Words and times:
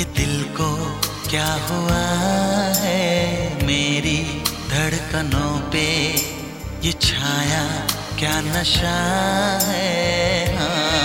ये 0.00 0.06
दिल 0.06 0.44
को 0.44 0.76
क्या 1.30 1.52
हुआ 1.70 1.98
है? 2.76 3.66
मेरी 3.66 4.18
धड़कनों 4.70 5.70
पे 5.70 5.86
ये 6.86 6.92
छाया 6.92 7.64
क्या 8.18 8.40
नशा 8.40 8.96
है? 9.68 10.56
हाँ। 10.56 10.99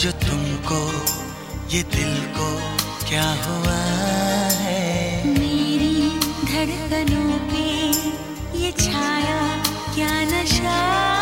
जो 0.00 0.10
तुमको, 0.12 0.78
ये 1.72 1.82
दिल 1.82 2.16
को 2.36 2.48
क्या 3.08 3.24
हुआ 3.44 3.76
है? 4.60 5.24
मेरी 5.38 6.10
धड़कनों 6.44 7.38
पे 7.50 7.64
ये 8.58 8.72
छाया, 8.72 9.40
क्या 9.94 10.12
नशा? 10.32 11.15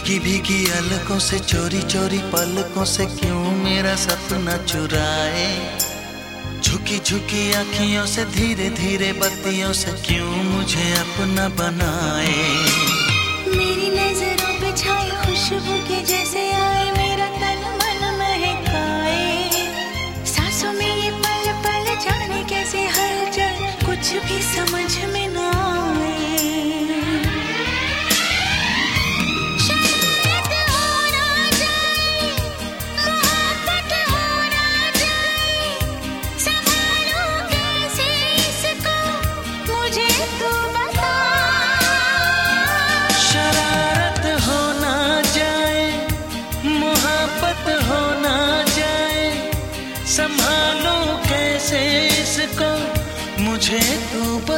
भीगी 0.00 0.18
भीगी 0.18 0.70
अलकों 0.70 1.18
से, 1.18 1.38
चोरी 1.38 1.82
चोरी 1.82 2.18
पलकों 2.18 2.84
से 2.84 3.06
क्यों 3.06 3.52
मेरा 3.52 3.96
सपना 3.96 4.56
चुराए? 4.56 5.78
झुकी 6.62 6.98
झुकी 6.98 7.52
आँखियों 7.52 8.06
से, 8.06 8.24
धीरे 8.24 8.70
धीरे 8.70 9.12
बत्तियों 9.12 9.72
से 9.72 9.92
क्यों 9.92 10.26
मुझे 10.26 10.92
अपना 10.92 11.48
बनाए? 11.48 12.36
मेरी 13.56 13.90
नज़रों 13.90 14.60
पे 14.60 14.76
छाई 14.76 15.10
खुशबू 15.10 15.78
के 15.88 16.02
जैसे 16.02 16.52
आए, 16.52 16.92
मेरा 16.92 17.26
तन 17.26 17.60
मन 17.76 18.16
महकाए। 18.18 19.50
सांसों 20.26 20.72
में 20.72 21.04
ये 21.04 21.10
पल 21.10 21.52
पल 21.52 21.84
जाने 21.84 22.44
कैसे 22.44 22.88
कुछ 23.86 24.12
भी 24.12 24.42
समझ 24.42 24.59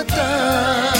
तू 0.02 0.14
बता 0.14 0.91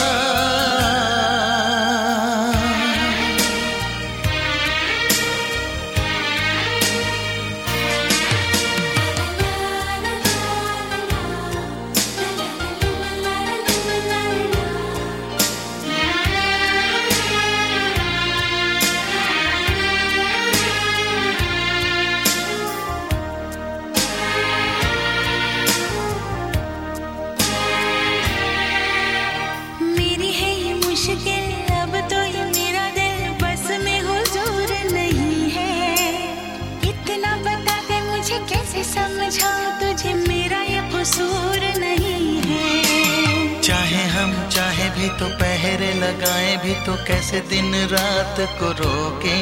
भी 45.03 45.09
तो 45.19 45.27
पहरे 45.34 45.93
लगाए, 45.95 46.57
भी 46.57 46.75
तो 46.87 46.93
कैसे 47.07 47.39
दिन 47.51 47.75
रात 47.91 48.37
को 48.59 48.69
रोके? 48.81 49.39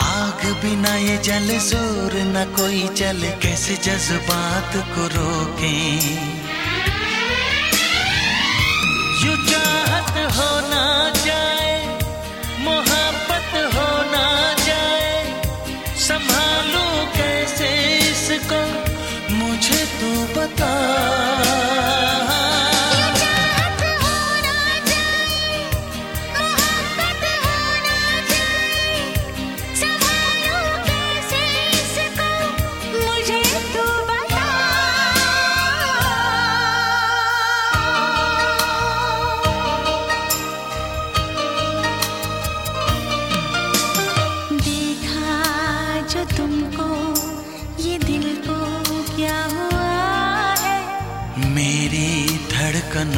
आग 0.00 0.44
बिना 0.62 0.94
ये 0.96 1.16
जल 1.18 1.48
ज़ोर 1.58 2.14
न 2.26 2.44
कोई 2.56 2.80
जल 2.96 3.20
कैसे 3.42 3.76
जज्बात 3.76 4.76
को 4.94 5.06
रोके? 5.16 5.74
यू 9.24 9.36
चाहत 9.50 10.16
जाए, 11.26 11.76
मोहब्बत 12.60 13.52
हो 13.74 13.88
जाए, 14.64 15.42
संभालू 16.06 16.86
कैसे 17.16 17.68
इसको? 17.98 18.62
मुझे 19.34 19.84
तू 20.00 20.12
बता। 20.34 20.72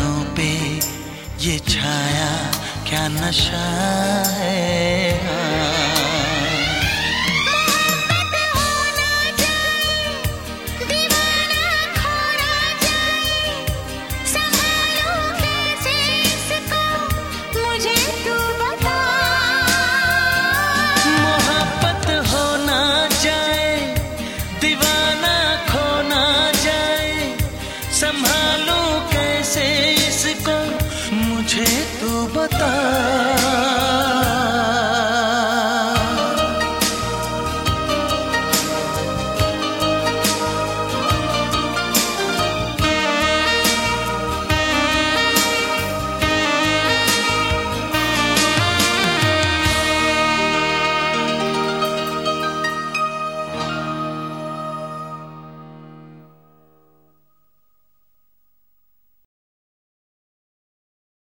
धड़कनों 0.00 0.24
पे 0.34 0.48
ये 1.44 1.58
छाया 1.68 2.32
क्या 2.88 3.06
नशा 3.08 3.66
है? 4.38 5.39